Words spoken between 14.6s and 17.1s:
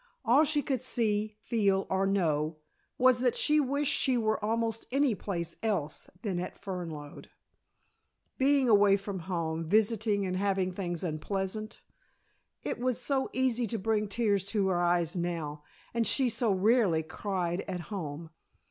her eyes now, and she so rarely